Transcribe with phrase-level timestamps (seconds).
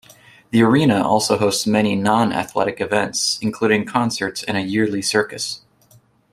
[0.49, 5.61] The arena also hosts many non-athletic events including concerts and a yearly circus.